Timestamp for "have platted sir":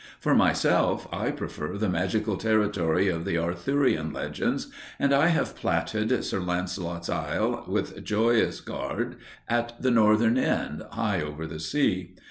5.27-6.39